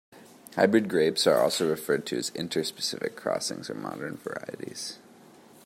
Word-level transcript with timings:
Hybrid 0.55 0.89
grapes 0.89 1.27
are 1.27 1.37
also 1.39 1.69
referred 1.69 2.07
to 2.07 2.17
as 2.17 2.29
inter-specific 2.33 3.15
crossings 3.15 3.69
or 3.69 3.75
Modern 3.75 4.17
Varieties. 4.17 4.97